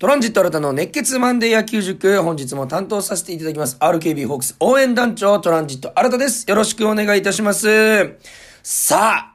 [0.00, 3.76] トランジット新たの熱血マンデー野球塾、本日も担当させていただきます。
[3.78, 6.50] RKB ホークス応援団長、トランジット新たです。
[6.50, 8.16] よろしくお願いいたします。
[8.64, 9.34] さ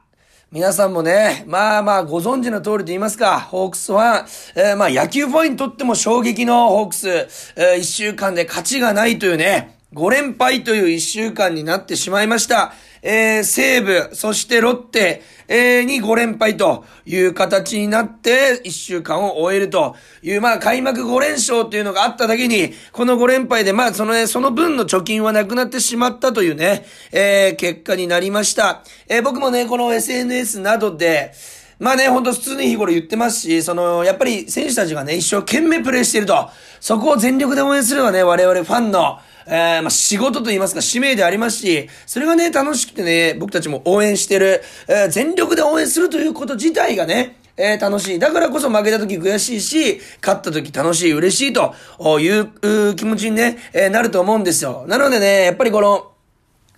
[0.52, 12.74] 皆さんもね、まあまあご存知の通りと言いますか、ホークスファン、えー、まあ野球ファンにとっても衝撃のホークス、えー、一週間で勝ちがないというね、5連敗という一週間になってしまいました。
[13.02, 28.82] えー、西武、そしてロッテ、えー、に5連敗という形になって、1週間を終えるという、まあ、開幕5連勝っていうのがあっただけに、この5連敗で、まあ、その、ね、その分の貯金はなくなってしまったというね、えー、結果になりました。
[29.08, 31.32] えー、僕もね、この SNS などで、
[31.80, 48.18] まあね、ほんと普通に日頃言ってますし、その、やっぱり選手たちがね、一生懸命プレーしていると、そこを全力で応援するのはね、我々ファンの、えー、まあ、仕事と言いますか、使命でありますし、それがね、楽しくてね、僕たちも応援してる、えー、全力で応援するということ自体がね、えー、楽しい。
[48.18, 51.74] だからこそ負けた時悔しいし、勝った時楽しい、嬉しいと
[52.18, 54.84] いう気持ちにね、えー、なると思うんですよ。
[54.88, 56.10] なのでね、やっぱりこの、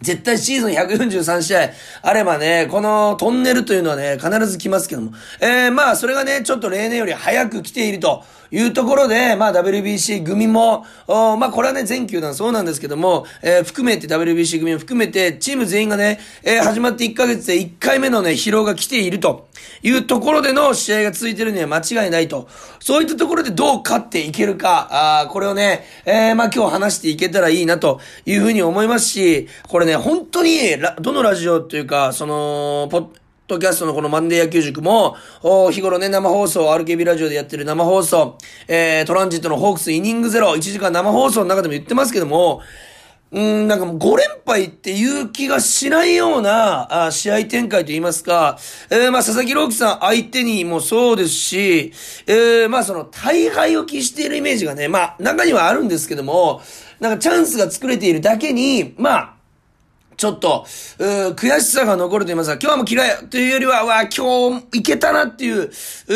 [0.01, 1.71] 絶対シーズン143試合
[2.03, 5.13] あればね、このトンネルというのはね、必ず来ますけども。
[5.41, 19.49] えー、まあ、それがね、ちょっと例年より早く来ているというところで、まあ WBC 組も、まあこれはね、全球団そうなんですけども、えー、含めて WBC 組を含めて、チーム全員がね、えー、始まって1ヶ月で1回目のね、疲労が来ていると
[19.83, 22.47] いうところでの試合が続いてるには間違いないと。
[22.79, 30.59] そういったところでどう勝っていけるか、あこれをね、えー、まあ今日話していけたらいいなというふうに思いますし、これね、本当に、
[31.01, 33.22] どのラジオというか、その、ポッ
[33.53, 35.17] ドキャストのこのマンデー野球塾も、
[35.71, 42.63] 日頃ね、生放送、RKB ラジオでやってる生放送、えー、トランジットのホークスイニングゼロ、1時間生放送の中でも言ってますけども、
[43.31, 48.59] うん、なんかもう5連敗っていう気がしないような、あ試合展開と言いますか、
[48.91, 51.93] えー、まあ佐々木朗希さん相手にもそうですし、
[52.27, 56.63] えー、まあその大敗を期しているイメージがね、まあ中にはあるんですけども、
[57.01, 59.35] なんかチャンスが作れているだけに、まあ、
[60.17, 60.67] ちょっと、
[60.99, 65.71] うー悔しさが残ると言いますか、今日はもう嫌いというよりは、わ今日いけたなっていう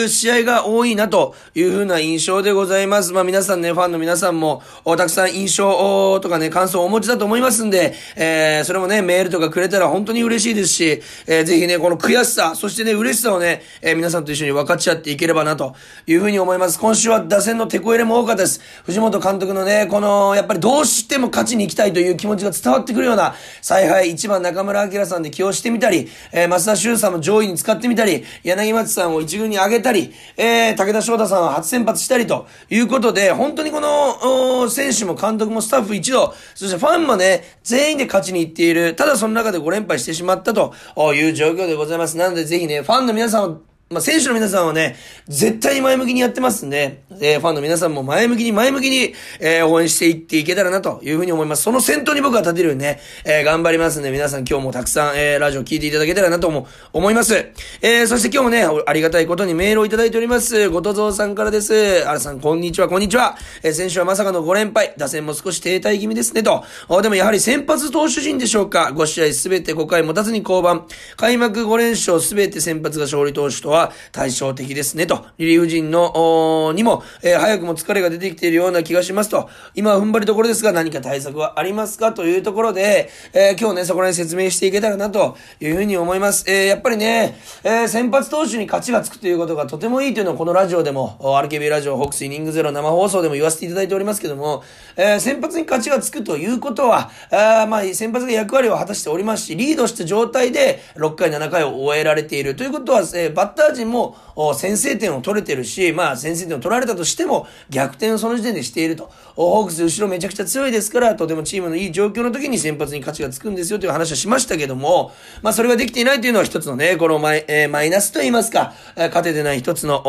[0.09, 3.13] 試合が多いなというふうな印象でございます。
[3.13, 4.63] まあ皆さんね、ファンの皆さんも、
[4.97, 15.75] たくさん印象とかね、感想をお持ちだと思いますんで、えー、それもね、メールとかくれたら本当に嬉しいですし、えー、ぜひね、この悔しさ、そしてね、嬉しさをね、えー、皆さんと一緒に分かち合っていければなと
[16.07, 16.79] いうふうに思います。
[16.79, 18.61] 今週は打線の手こ入れも多かったです。
[18.85, 38.95] 藤本監督のね、この、やっぱりどうしても勝ちに行きたいという気持ちが伝わってくるような采配第、1番中村明さんで起用してみたり、えー、増田修さんも上位に使ってみたり、柳町さんを一軍に上げたり、えー、武田翔太さんは初先発したりということで、本当にこの、選手も監督もスタッフ一同、そしてファンもね、全員で勝ちに行っている。
[38.95, 40.75] ただその中で5連敗してしまったと
[41.15, 42.17] いう状況でございます。
[42.17, 44.97] なのでぜひね、ファンの皆さんをまあ、選手の皆さんはね、
[45.29, 51.63] 絶対に前向きにやってますんで、えー、ファンの皆さんも前向きに前向きに、えー、応援していっていけたらなというふうに思います。
[51.63, 57.37] その先頭に僕は立てるようにね、えー、頑張りますんで、皆さん今日もたくさん、えー、ラジオ聞いていただけたらなとも思います。
[57.81, 60.69] えー、そして今日もね、ありがたいことにメールをいただいております。
[60.69, 62.03] ごとぞうさんからです。
[62.09, 63.39] あらさん、こんにちは、こんにちは。
[63.63, 66.65] えー、先週はまさかの5連敗、打線も少し停滞気味ですね、と。
[67.03, 68.91] でもやはり先発投手陣でしょうか。
[68.93, 70.87] 5試合すべて5回持たずに降板。
[71.17, 73.76] 開幕5連勝すべて先発が勝利投手とは
[74.13, 75.27] 対照的ですね、と。
[75.39, 79.49] リリーフ陣の、にも、えー、早くも疲れが出てきているような気がしますと。
[79.75, 86.45] 今は踏ん張りどころですが、何か対策はありますかというところで、えー、今日ね、そこら辺説明していけたらな、というふうに思います。
[86.49, 94.63] えー、やっぱりね、えー、先発投手に勝ちがつくということがとてもいいというのをこのラジオでも、RKB ラジオ、ホークスイニングゼロ生放送でも言わせていただいておりますけども、
[94.97, 104.17] えー、先発に勝ちがつくということは、あまあ、先発が役割を果たしておりますし、リードした状態で6回、7回を終えられているということは、えー、バッター陣も、
[104.55, 109.11] 先制点を取れてるし、まあ先制点を取られたとしても逆転をその時点でしていると。
[109.35, 115.13] ホークス後ろめちゃくちゃ強いですから、とてもチームのいい状況の時に先発に勝ちがつくんですよという話はしましたけども、
[115.43, 120.03] まあそれができていないというのは一つのね、このマイ,、えー、マイナスと言いますか、え、勝ててない一つの、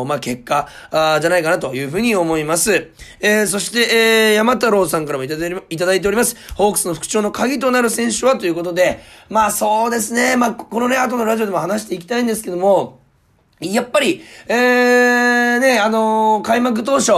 [0.00, 2.88] おまあ結果あじゃないかなというふうに思います。
[3.20, 6.36] えー、そして、えー、山太郎さんからもいただいただいております。
[6.54, 12.79] ホークスの復調の鍵となる選手はということで、まあそうですね、まあこのね、後のラジオでも話していきたいんですけども、
[13.60, 17.12] やっぱり、えー、ね、あのー、開幕当初、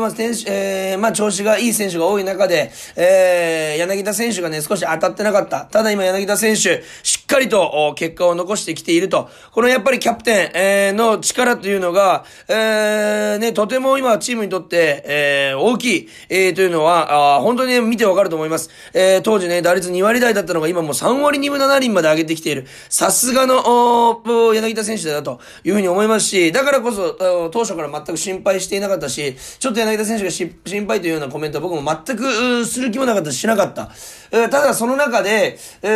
[0.00, 5.66] まあ、選手、えー、まあ、調子がいい選手が多い中で、えー、柳田選手がね、少し当たってなかった。
[5.66, 6.82] ただ今柳田選手、
[7.24, 9.28] っかりと結果を残してきていると。
[9.52, 18.70] このやっぱりキャプテン、の力というのが、えー、ね、とても今チームにとって、えー、大きい、えー、というのは、本当に、ね、見てわかると思います。
[18.92, 22.66] えー、当時ね、打率2割台だったのが今もう3割2分7厘まで上げてきている。
[22.88, 24.22] さすがの、
[24.54, 27.12] 柳田選手だというふうにに思いますし、だからこそ、
[27.50, 30.56] 当初から全く心配していなかったし、ちょっと柳田選手が心
[30.86, 33.90] 配というようなコメントは僕も全くする気もなかったし、しなかった。
[34.32, 35.86] えー、ただその中で、え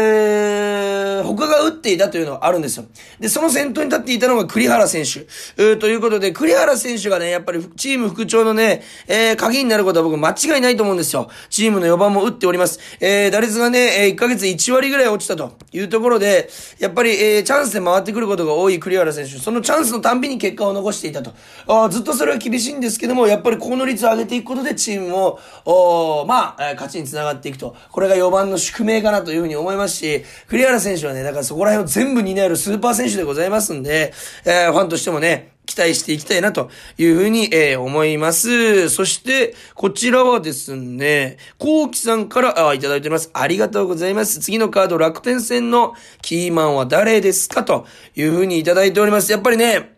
[1.17, 2.86] ー、他が打っていたというのはあるんですよ。
[3.20, 5.20] で、その先頭に立っていたのが栗原選手。
[5.56, 11.28] えー、ということで、栗原選手がね、やっぱりチーム副長のね、えー、鍵になることは僕間違いないと思うんですよ。
[11.50, 12.78] チームの4番も打っております。
[13.00, 16.48] えー、打率がね、え、1ヶ月1割ぐらい落ちたというところで、
[16.78, 19.38] やっぱり、え、チャンスで回ってくることが多い栗原選手。
[19.38, 21.32] そのチャンスのたんびに結果を残していたと。
[21.66, 27.74] あずっとそれは厳しいんですけども、やっぱりこの率を上げていくことでチームも、おまあ、勝ちにつながっていくと。
[27.90, 34.12] これが4番の宿命かなというふうに思いますし、栗原選手はね、だからそこら辺を全部担えるスーパー選手でございますんで、
[34.44, 38.88] えー、ファンとしてもね、期待していきたいなというふうに、えー、思います。
[38.88, 43.28] そして、こちらはですね、コウキさんからあいただいております。
[43.34, 44.40] ありがとうございます。
[44.40, 47.64] 次のカード、楽天戦のキーマンは誰ですか？
[47.64, 49.30] というふうにいただいております。
[49.30, 49.97] やっぱりね、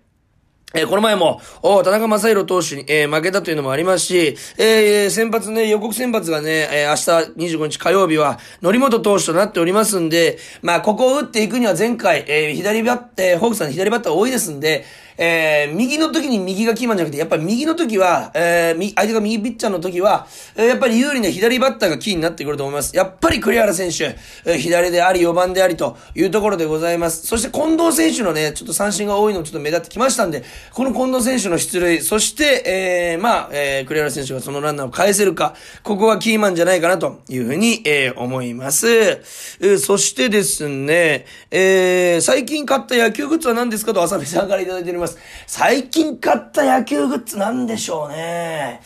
[0.72, 14.84] えー、この前も、お田中正宏投手に、えー、負けたというのもありますし、えー、先発ね、予告先発がね、えー、明日25日火曜日は、則本投手となっておりますんで、まあ、ここを打っていくには前回、えー、左バッター、ホークさん左バッター多いですんで、
[15.22, 20.26] えー、右の時に右がキーマンじゃなくて、やっぱり右の時は、えー、相手が右ピッチャーの時は、
[20.56, 22.96] えー、やっぱり有利な左バッターがキーになってくると思います。
[22.96, 27.26] やっぱり栗原選手、えー、左であり4番でありというところでございます。
[27.26, 38.88] そして近藤選手のね、ちょっと三振が多いのちょっと目立ってきましたんで、この近藤選手の出塁、そして、えー、まあ、えー、栗原選手がそのランナーを返せるか、ここはキーマンじゃないかなというふうに、えー、思います。
[38.88, 45.09] えー、そしてですね、えー、最近買った野球グッズは何ですかと浅見さんからいただいております。
[45.46, 48.80] 最近買った野球グッズなんでしょうね。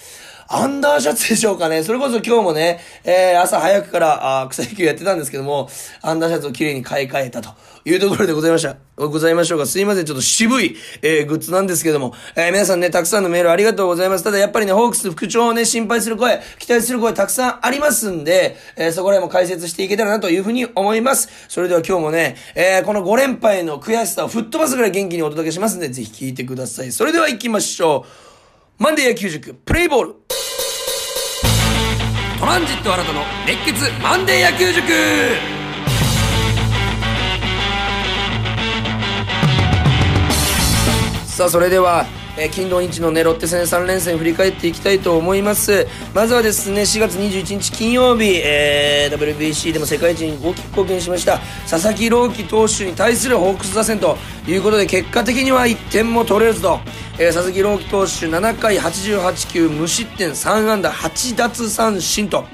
[0.49, 1.83] アンダーシャツでしょうかね。
[1.83, 5.69] それこそ今日もね、えー、朝早くから、あ草野球やってたんですけども、
[6.03, 7.51] アンダーシャツを綺麗に買い替えたと
[7.85, 8.77] いうところでございました。
[8.97, 9.67] ございましょうか。
[9.67, 10.05] すいません。
[10.05, 14.25] ちょっと渋い、えー、グッズなんですけども、えー、皆さんね、たくさんのメールありがとうございます。
[14.25, 21.29] ただやっぱりね、ホークス副長をね、心配する声、期待する声たくさんありますんで、えー、そこら辺も解説していけたらなというふうに思います。
[21.49, 26.93] それでは今日もね、えー、この5連敗の悔しさを吹っ飛ばすぐらい元気にお届けしますんで、ぜひ聞いてください。
[26.93, 28.24] それでは行きましょう。
[28.85, 30.15] マンデー野球塾、プレイボール。
[32.39, 34.83] トランジット新たの熱血マンデー野球塾
[41.25, 42.05] さあそれでは
[42.37, 45.87] えー、金土日のね、ロッテ戦3連戦振り返っていきたいと思います。
[46.15, 54.17] まずはですね、4月21日金曜日、えー、WBC でも世界一に大きく貢献しました、佐々木朗希投手に対するホークス打線と
[54.47, 56.81] いうことで、結果的には1点も取れずと、
[57.19, 62.47] えー、佐々木朗希投手7回88球無失点3安打8奪三振と、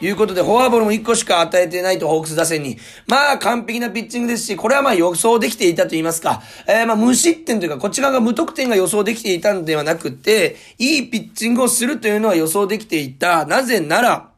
[0.00, 2.78] いうことで、フォアボールも1個しか与えてないと、ホークス打線に。
[3.06, 13.46] まあ、完璧なピッチングですし、これはまあ予想できていたと言いますか、えー、まあ無失点というか、こっち側が無得点が予想できていたんではなくて、いいピッチングをするというのは予想できていた。
[13.46, 14.30] なぜなら、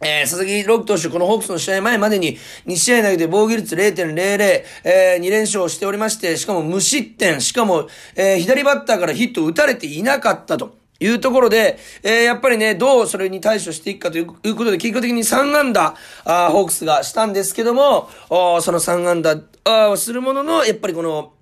[0.00, 2.36] えー、佐々木朗希投手、このホークスの試合前までに
[2.66, 10.83] 2試合投げて防御率0.00、えー、2連勝しておりまして、しかも無失点、しかも、えー、左バッターからヒット打たれていなかったと。
[11.00, 15.94] いうところで、えー、やっぱりね、どうそれに対処していくかということで、結果的に3安打、
[16.24, 21.33] あホークスがしたんですけども、その3安打あするものの、やっぱりこの、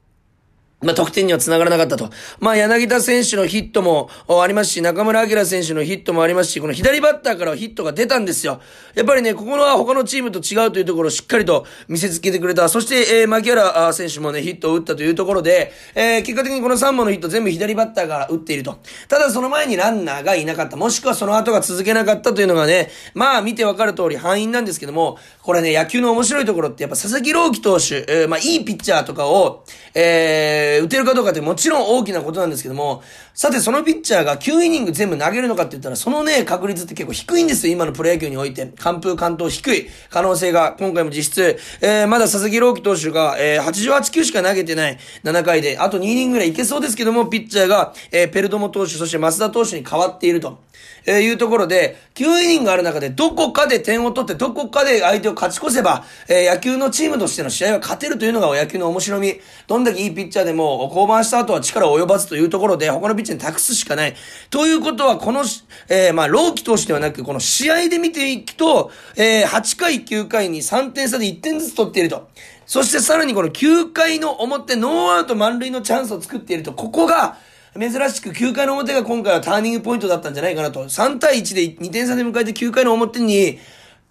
[0.82, 2.10] まあ、得点には繋がらなかったと。
[2.40, 8.60] まあ、柳田選手のヒットもありますし、中村晃選手のヒットもありますし、この左バッターからヒットが出たんですよ。
[8.94, 12.68] やっぱりね、ここのは他のチームと違うというところをしっかりと見せつけてくれた。
[12.68, 18.78] そして、えー、牧原選手もね、ヒットを打ったというところで、えー、結果的にこの3本のヒット全部左バッターが打っていると。
[19.08, 20.76] ただその前にランナーがいなかった。
[20.76, 29.64] もしくはその後が続けなかったというのがね、まあ見てわかる通り範囲なんですけども、これね、野球の面白いところってやっぱ佐々木朗希投手、えー、まあいいピッチャーとかを、
[29.94, 33.02] えー、打てるかどうかってもちろん大きなことなんですけども、
[33.34, 38.72] さてそのピッチャーが9イニング全部投げるのかって言ったら、そのね、確率って結構低いんですよ、今のプロ野球において。
[38.78, 50.58] 完封完投低い可能性が、今回も実質、えー、まだ佐々木朗希投手が、えー、88球しか投げてない7回で、あと2イニングぐらいいけそうですけども、ピッチャーが、えー、ペルドモ投手、そして増田投手に変わっていると。
[51.04, 59.40] えー、いうところで、9イニングある中でどこかで点を取ってどこかで相手を勝ち越せば、えー、野球のチームとしての試合は勝てるというのが野球の面白み。
[59.66, 64.14] どんだけいいピッチャーでも降板した後は力を及ばずというところで他のピッチに託すしかない。
[64.50, 65.44] ということはこの、
[65.88, 72.28] えー、まあ、老期投手ではなく、この試合で見ていくと、えー、8回9回に3点差で1点ずつ取っていると。
[72.66, 76.72] そしてさらにこの9回の表、ノーアウト満塁のチャンスを作っていると。
[76.72, 77.36] ここが、
[77.78, 80.84] 珍しく9回の表が今回はターニングポイントだったんじゃないかなと。
[80.84, 83.58] 3対1で2点差で迎えて9回の表に、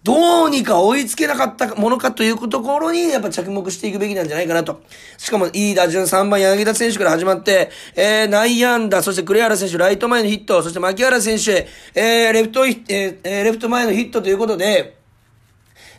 [0.04, 4.82] どうにか追いつけなかったものかというところに、やっぱ着目していくべきなんじゃないかなと。
[5.16, 14.96] しかも、いい打順3番柳田選手から始まって、えー、内野安打、そして栗原選手、ライト前のヒット、そして牧原選手、えー、レフト、えー、レフト前のヒットということで、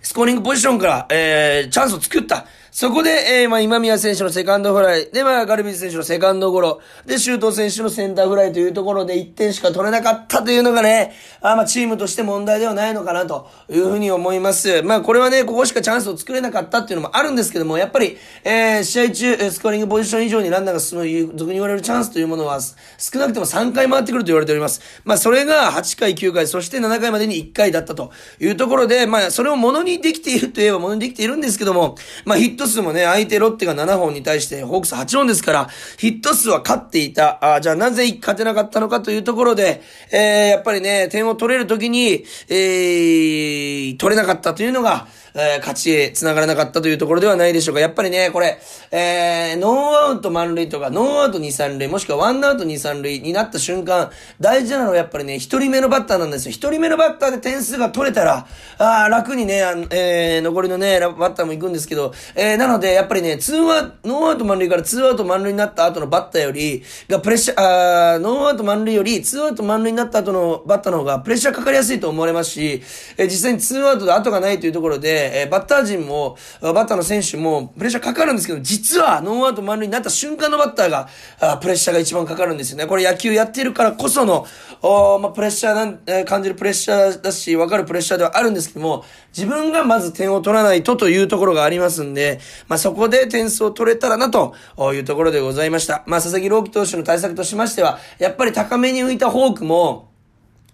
[0.02, 2.46] スコーリングポジションから、えー、チャンスを作った。
[2.74, 3.12] そこで、
[3.44, 14.82] えー、まあ、今宮選手のセカンドフライ、で、まあ、ガルビス選手のセカンドゴロ、で、周東選手のセンターフライというところで1点しか取れなかったというのがね、あまあ、チームとして問題ではないのかなというふうに思います。
[14.82, 24.82] まあ、これはね、ここしかチャンスを作れなかったっていうのもあるんですけども、やっぱり、えー、試合中、スコーリングポジション以上にランナーが進む、俗に言われるチャンスというものは、少なくとも3回回ってくると言われております。
[25.06, 31.94] まあ、それが8回、9回、そして7回までに1回だったというところで、まあ、それをものにできているといえばものにできているんですけども、
[32.26, 37.56] まあ、ヒットト数もね、相手ロッテが7本に対してホークス8本ですから、ヒット数は勝っていた。
[37.56, 47.82] あじゃあなぜ勝てなかったのかというところで、えー、やっぱりね、点を取れるときに、えー、取れなかったというのが、えー、勝ちへ繋がらなかったというところではないでしょうか。
[47.82, 48.60] やっぱりね、これ、
[48.92, 56.52] えー、ノーアウト満塁とか、ノーアウト2、3塁、もしくはワンアウト2、3塁になった瞬間、大事なのはやっぱりね、一人目のバッターなんですよ。
[56.52, 58.48] 一人目のバッターで点数が取れたら、
[58.78, 72.84] あ楽にね、えー、残りのね、バッターも行くんですけど、えー、なので、やっぱりね、ツーアウト、ノーアウト満塁からツーアウト満塁になった後のバッターより、がプレッシャー、あーノーアウト満塁より、ツーアウト満塁になった後のバッターの方がプレッシャーかかりやすいと思われますし、
[73.18, 81.08] えー、実際にツーアウトで後がないというところで、え、バッター陣も、バッターの選手もプレッシャーかかるんですけど、実はノーアウト満塁になった瞬間のバッターが、
[81.40, 82.88] あプレッシャーが一番かかるんですよね。
[82.88, 84.46] これ野球やってるからこその、
[84.82, 94.54] おまあ、プレッシャーなん、えー、感じるプレッシャーだし、わかるプレッシャーではあるんですけども、自分がまず点を取らないとというところがありますんで、まあ、そこで点数を取れたらなと
[94.94, 96.04] いうところでございました。
[96.06, 100.13] まあ、佐々木朗希投手の対策としましては、やっぱり高めに浮いたフォークも、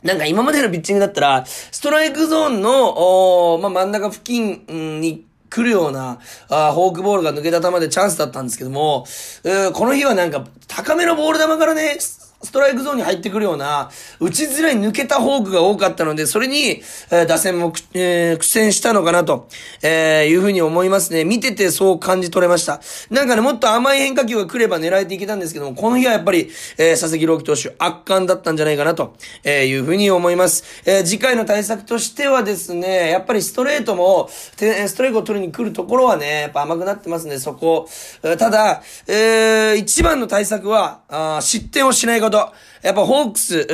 [0.04, 4.66] なんか今までのピッチングだったら、ストライクゾーンの、おまあ、真ん中付近
[5.02, 9.06] に来るような、あフォークボールが抜けた球でチャンスだったんですけども、
[9.74, 11.98] この日はなんか高めのボール球からね、
[12.42, 16.82] ストライクゾーンに入ってくるような、打ちづらい抜けたフォークが多かったので、それに、
[17.12, 19.50] えー、打線も、えー、苦戦したのかなと、
[19.82, 21.26] えー、いうふうに思いますね。
[21.26, 22.80] 見ててそう感じ取れました。
[23.10, 30.64] なんかね、もっと甘い変化球が来れば狙えていけたんですけども、この日はやっぱり、えー、佐々木朗希投手、圧巻だったんじゃないかなと、えー、いうふうに思います。
[30.86, 34.56] えー、次回の対策としてはですね、やっぱりストレートも、ス
[34.96, 37.90] トレートを取りに来るところはね、やっぱ甘くなってますね、そこ。
[38.22, 42.29] ただ、えー、一番の対策は、あ失点をしないこと。
[42.30, 42.54] ほど。
[42.82, 43.66] やっぱホークス、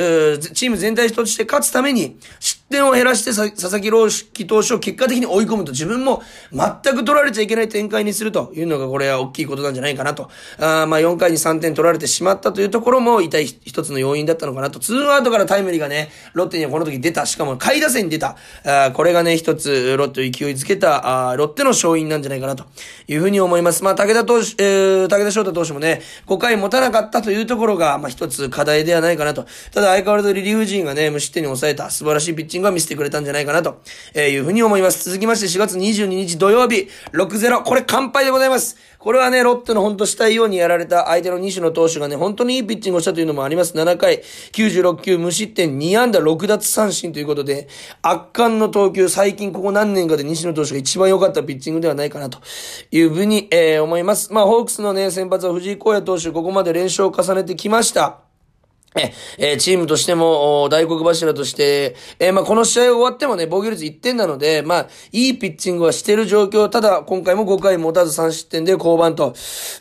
[0.52, 10.30] チーム全体として勝つために、失点を減らして佐々木朗希投手を結果的に追い込むと自分も全く取られちゃいけない展開にするというのがこれは大きいことなんじゃないかなと。
[10.58, 14.80] あまあ4回に3点取られてしまったというところも痛い一つの要因だったのかなと。
[14.80, 17.24] ツーアウトからタイムリーがね、ロッテにはこの時出た。
[17.26, 18.36] しかも下位打線に出た。
[18.64, 22.64] あこれがね、一つロッテを勢いづけたあロッテの勝因なんじゃないかなと
[23.06, 23.84] いうふうに思います。
[23.84, 29.46] まあ武田投手、えー、武田翔太投手もね、5回持たなかったというところが、まあ一つ課題ではないかなと。
[29.72, 33.80] ただ相変わらずリリーフ陣がね、無失点に抑えた素晴らしいピッチングは見せてくれたんじゃないかなと
[34.14, 35.04] えいうふうに思います。
[35.04, 37.62] 続きまして4月22日土曜日6-0。
[37.62, 38.76] これ完敗でございます。
[38.98, 43.72] これはね、ロッテの本当したいようにやられた相手の西野投手がね、本当にいいピッチングをしたというのもあります。
[43.74, 44.20] 7回、
[44.50, 47.68] 96球無失点2安打6奪三振ということで、
[48.02, 52.40] 圧巻の投球、最近ここ何年かで西野投手が一番良かったピッチングではないかなと
[52.90, 54.32] いうふうに、えー、思います。
[54.32, 58.25] まあ、ホークスのね、先発は藤井荒野投手、ここまで連勝を重ねてきました。
[59.38, 66.68] え、チームとしても、大黒柱として、えー、まあ、この試合終わってもね、防御率1点なので、まあ、いいピッチングはしてる状況。
[66.68, 69.34] ただ、今回も5回持たず3失点で降板と。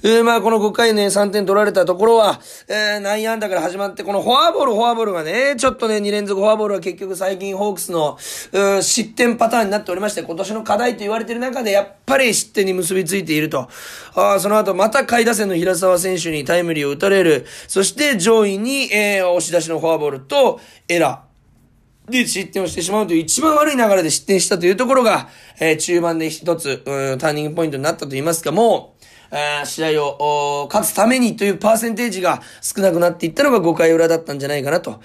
[0.03, 8.17] えー、まあ、この5回ね、3点取られたところは、えー、内野安打から始まって、このフォアボール、フォアボールがね、ちょっとね、2連続フォアボールは結局最近ホークスの、
[8.51, 13.69] う失点パターンになっておりまして、今年の課題と言われてる中で、やっぱり失点に結びついていると。
[14.15, 17.45] あその後、また下位打線の平沢選手にタイムリーを打たれる。
[17.67, 22.11] そして上位に、えーえー、押し出しのフォアボールとエラー。
[22.11, 25.27] で、失点をしてしまうという一番悪い流れで失点したというところが、
[25.59, 28.94] えー、中盤で一つ、うん、ターニングポイントになったと言いますか、もう、
[29.65, 35.01] 試合を勝つためにというパーセンテージが少なくなっていったのが5回裏だったんじゃないかなと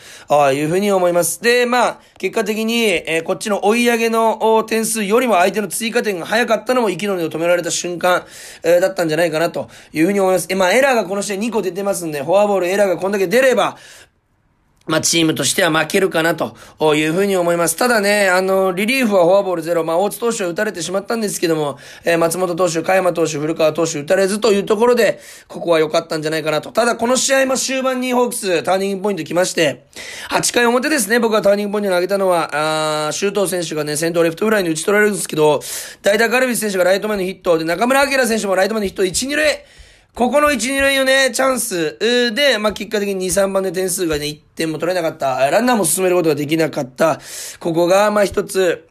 [0.52, 1.42] いうふうに思います。
[1.42, 8.24] で、まあ、結果的に、えー、こっちの追い上げの点数よりも相手の追加点が早かったのも息の根を止められた瞬間、
[8.62, 10.46] えー、だったんじゃないかなというふうに思います。
[10.50, 13.76] えまあ、エラーがこの試合2個出てますんで、フォアボール、エラーがこんだけ出れば、
[14.90, 16.56] まあ、チームとしては負けるかなと
[16.96, 17.76] いうふうに思います。
[17.76, 19.84] ただね、あの、リリーフはフォアボールゼロ。
[19.84, 26.72] まあ、大津投手は打たれてしまったんですけども、えー、松本投手、加山投手、古川投手打たれずというところで、ここは良かったんじゃないかなと。
[26.72, 29.84] ただ、この試合も終盤にホークス、ターニングポイント来まして、
[30.30, 35.60] 8回表ですね、僕がターニングポイントに挙げたのは、あ周東選手がね、先頭レフトフライに打ち取られるんですけど、
[36.02, 39.64] 代打ガルビス選手がライト前のヒット、で、中村晃選手もライト前のヒット、1、2塁、
[40.14, 41.98] ここの1、2塁のね、チャンス
[42.34, 47.20] で、まあ、結果的に2、3番で点数がね、1点も取れなかった、ランナーも進めることができなかった、
[47.60, 48.88] ここが、ま、一つ、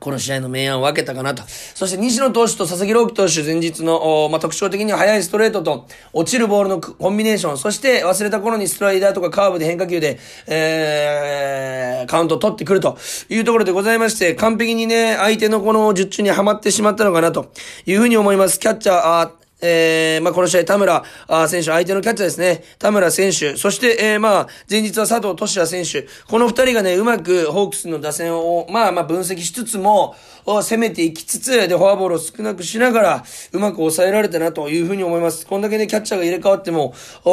[0.00, 1.42] この試合の明暗を分けたかなと。
[1.46, 12.98] そして西野投手と佐々木朗希投手前日の、まあ、特徴的には速いストレートと落ちるボールのコンビネーション、そして忘れた頃にストライダーとかカーブで変化球で、えー、カウントを取ってくると
[13.30, 17.52] いうところでございまして、完璧にね、相手のこの術中にはまってしまったのかなと
[17.86, 18.60] いうふうに思います。
[18.60, 21.02] キャッチャー、えー、まあ、この試合、田村
[21.48, 22.62] 選手、相手のキャッチャーですね。
[22.78, 26.06] 田村選手、そして、えー、まあ、前日は佐藤俊也選手。
[26.28, 35.46] この二人がね、うまくホークスの打線を、まあまあ分析しつつも、攻めていきつつ、で、フォアボールを少なくしながら、うまく抑えられたなというふうに思います。
[35.46, 36.92] こんだけね、キャッチャーが入れ替わっても、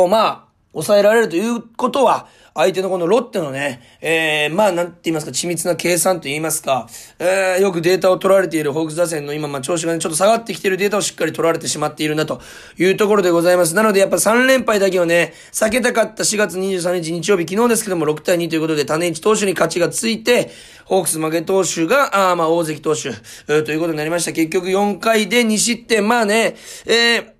[0.09, 6.87] まあ、抑えられるということは、相手のこのロッテのね、えー、まあ、なんて言いますか、緻密な計算と言いますか、
[7.17, 12.41] えー、よくデータを取られているホークス打線の今、まあ、調子がね、ちょっと下がってきているデータをしっかり取られてしまっているな、と
[12.77, 13.73] いうところでございます。
[13.73, 20.51] なので、やっぱ3連敗だけをね、避けたかった4月23日日曜日、昨日ですけども、6対2ということで、種市投手に勝ちがついて、
[20.85, 24.33] ホークス負け投手が、あまあ、大関投手、えー、ということになりました。
[24.33, 27.30] 結局4回で2失点、まあね、えー、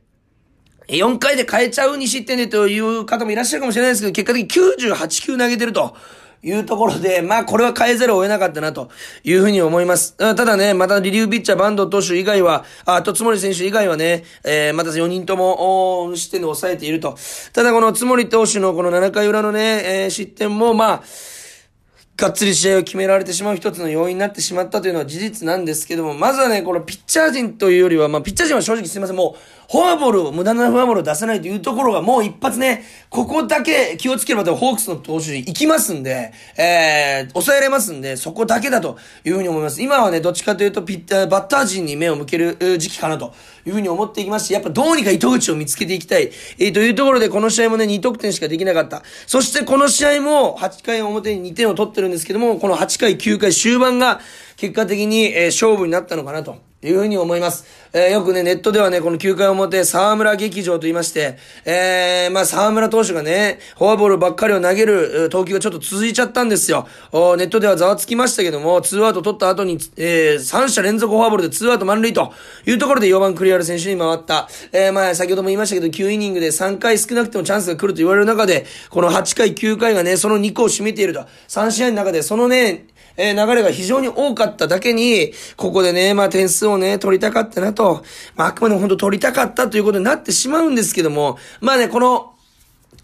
[0.91, 5.95] 4回で変えちゃう2失点でという方もいらっしゃるかもしれないですけど、結果的に98球投げてると。
[6.43, 8.89] いうところで、まあこれは変えざるを得なかったなと
[9.23, 10.17] いうふうに思います。
[10.17, 17.15] ただね、またリリューピッチャー、バンド投手以外は、あとつもり選手以外はね、えー、また4人とも、失点で抑えていると。
[17.53, 21.03] ただこのつもり投手のこの7回裏のね、えー、失点も、まあ、
[22.17, 29.41] がっつり試合を決められてしまう一つの要因になってしまったというのは事実なんですけども、まずはね、このピッチャー陣というよりは、まあ、ピッチャー陣は正直すいません、もう、
[29.71, 39.81] フォアボールを、無駄なフォアボールを出さないというところがもう一発ね、ここだけ気をつければホークスの投手に行きますんで、えー、抑えられますんで、そこだけだというふうに思います。
[39.81, 43.33] 今はね、どっちかというとピッタ、バッター陣に目を向ける時期かなと
[43.65, 46.31] いうふうに思っていきますし、やっぱどうにか糸口を見つけていきたい。
[46.59, 49.03] えー、というところでこの試合もね、2得点しかできなかった。
[49.25, 54.19] そしてこの試合も8回表に2点を取ってるんですけども、この8回、9回終盤が
[54.57, 56.70] 結果的に、えー、勝負になったのかなと。
[56.83, 57.65] いうふうに思います。
[57.93, 66.87] えー、よくね、ネットではね、この9回表、沢村劇場と言いまして、えー、まあ、沢村投手がね、フォアボールばっかりを投げる、投球がちょっと続いちゃったんですよ。
[67.11, 72.33] おネットではざわつきましたけども、2アウト取った後に、えー、3者連続フォアボールで2アウト満塁と
[72.65, 74.49] いうところで4番クリアル選手に回った。
[74.71, 81.25] えー、まあ、先ほども言いましたけど、9イニングで3回少なくてもチャンスが来ると言われる中で、この8回、9回がね、その2個を占めていると。
[81.47, 82.85] 3試合の中で、そのね、
[83.17, 88.03] えー、流れが非常に多かっただけに、ここでね、まあ点数をね、取りたかったなと、
[88.35, 92.33] まああくまでも本当取りたかったということになってしまうんですけども、まあね、この、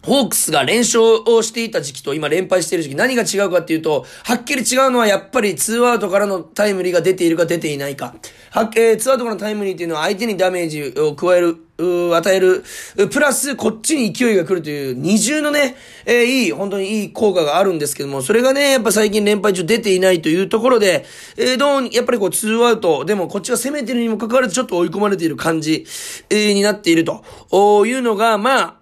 [0.07, 8.15] ホークスが連勝をしていた時期と今連敗している時期何が違うかっていうと、はっきり違うのはやっぱり2アウトからのタイムリーが出ているか出ていないか。
[8.51, 12.63] はっ、えー、2アウトからのタイムリーっていうのは相手にダメージを加えるう、与える、
[13.11, 21.05] プラスこっちに勢いが来るという二重のね、えー、いい、本当にいい効果があるんですけども、それがね、やっぱ最近連敗中出ていないというところで、
[21.37, 25.85] えー、どうに、やっぱりこう2アウト、でもこっちが攻めてるにもかかわらずちょっと追い込まれている感じ、
[26.29, 28.76] えー、になっているというのが、まあ、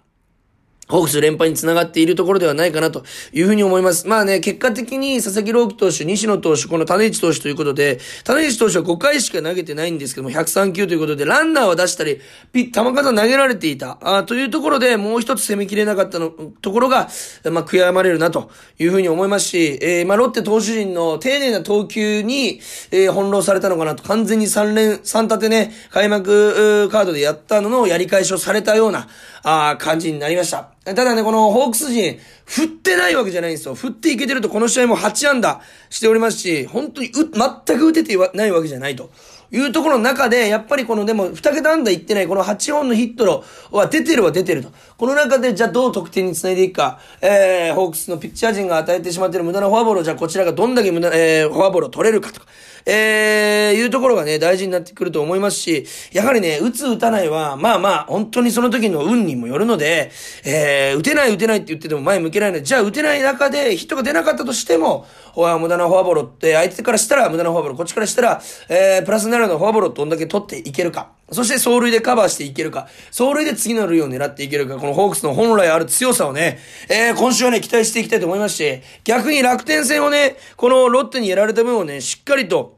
[0.88, 4.06] ホークス連敗につながっているところではないかなというふうに思います。
[4.06, 12.20] まあね、結果的に佐々木朗希投手、西野投手、この種市投手ということで、種市投手は5回しか投げてないんですけども、103球ということで、ランナーは出したり、
[12.52, 17.08] ピッ球数投げられていた、あというところで、もう一つ攻めきれなかったの、ところが、
[17.50, 22.60] まあ悔やまれるなというふうに思いますし、えー、まあロッテ投手陣の丁寧な投球に、
[22.92, 29.08] えー、翻弄されたのかなと、完全に3連、3立てね、開幕カードでやったののやり返しをされたような、
[29.42, 30.75] あ感じになりました。
[30.94, 33.74] ただね、このホークス陣、振ってないわけじゃないんですよ。
[33.74, 39.10] 振っていけてるとこの試合も8安打しておりますし、本当にう、全く打ててないわけじゃないと。
[39.50, 44.70] いうところの中で、やっぱりこのでも、二桁安打いってない、この8本のヒットは出てるは出てると。
[44.96, 52.46] この中で、じゃあどう得点につないでいくか、えー、ホークスのピッチャー陣が与えてしまっている無駄なフォアボールを、じゃあこちらがどんだけ無駄、えー、フォアボールを取れるかとか。
[52.86, 60.12] えー、いうところがね、大事になってくると思いますし、やはりね、打つ打たないは、まあまあ、本当にその時の運にもよるので、
[60.44, 71.10] えー、打てない打てないって言ってても前向けないので、じゃあ打てない中でヒットが出なかったとしても、無駄なフォアボールって、相手からしたら無駄なフォアボール、こっちからしたら、えー、プラスにならのフォアボールをどんだけ取っていけるか。
[71.32, 72.88] そして走塁でカバーしていけるか。
[73.08, 74.76] 走塁で次の塁を狙っていけるか。
[74.76, 82.75] このホークスの本来ある強さをね、えー、今週はね、期待していきたいと思いますし、逆に楽天戦をね、このロッテにやられた分をね、しっかりと、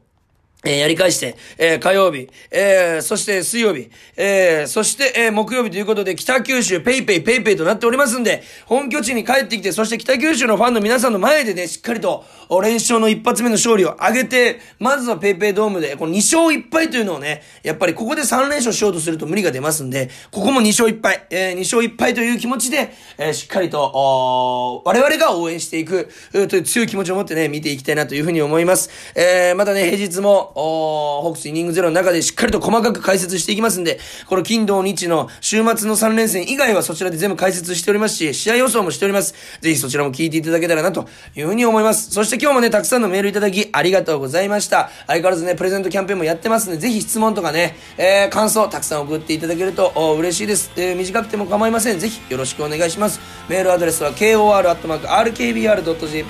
[0.65, 12.25] えー、やり返して、えー、火曜日、えー、そして水曜日、えー、そして、えー、木曜日ということで、北九州 PayPay PayPay となっておりますんで、本拠地に帰ってきて、そして北九州のファンの皆さんの前でね、しっかりと、
[12.61, 28.89] 連勝の一発目の勝利を上げて、まずは PayPay ドームで、この2勝1敗というのをね、やっぱりここで3連勝しようとすると無理が出ますんで、ここも2勝1敗、えー、2勝1敗という気持ちで、えー、しっかりと、お我々が応援していく、という強い気持ちを持ってね、見ていきたいなというふうに思います。
[29.15, 39.33] えー、またね、平日も、ホークスイニングゼロの中でしっかりと細かく解説していきますんで、この金土日の週末の3連戦以外はそちらで全部解説しておりますし、試合予想もしております。
[39.61, 42.11] ぜひそちらも聞いていただけたらなというふうに思います。
[42.11, 44.89] そして今日もね、たくさんのメールいただきありがとうございました。
[45.07, 50.71] 相変わらずね、プレゼントキャンペーンもやってますんで、ぜひ質問とかね、えー、感想たくさん送っていただけると嬉しいです。
[50.75, 51.99] えー、短くても構いません。
[51.99, 53.19] ぜひよろしくお願いします。
[53.47, 55.07] メールアドレスは kor.rkbr.jp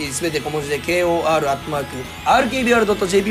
[0.08, 1.34] すべて小文字で kor.rkbr.jp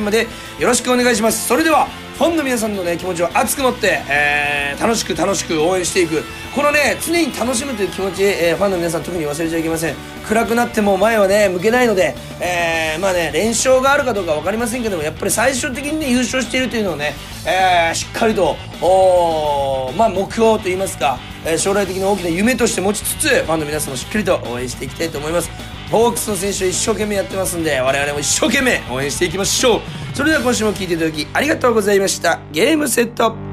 [0.02, 0.26] まで
[0.58, 1.46] よろしくしくお願いします。
[1.46, 1.86] それでは、
[2.16, 6.22] ファンの皆さんのね、気持ちを熱く持って、えー、楽しく楽しく応援していく。
[6.54, 9.94] このね、常に楽しむという気持ち、えー、ファンの皆さん特に忘れちゃいけません。
[10.26, 17.14] 暗くなっても前はね、向けないので、えー、まあね、連勝があるかどうか分かりませんけども、やっぱり最終的にね、優勝しているというのをね、
[17.46, 25.50] え、しっかりと、おまあ、目標といいますか、え、将来的な大きな夢として持ちつつ、ファンの皆さんもしっかりと応援していきたいと思います。
[25.90, 29.80] ホークスの選手一生懸命やってますんで、我々も一生懸命応援していきましょう。
[30.14, 32.40] それでは今週も聴いていただきありがとうございました。
[32.52, 33.47] ゲームセット